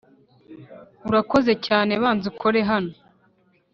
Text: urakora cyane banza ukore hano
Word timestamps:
urakora 1.09 1.53
cyane 1.67 1.91
banza 2.01 2.25
ukore 2.33 2.59
hano 2.69 2.93